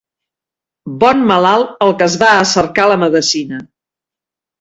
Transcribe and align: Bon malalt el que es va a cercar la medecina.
Bon 1.03 1.19
malalt 1.31 1.75
el 1.87 1.93
que 1.99 2.05
es 2.07 2.15
va 2.21 2.29
a 2.37 2.47
cercar 2.53 2.87
la 2.93 2.97
medecina. 3.03 3.61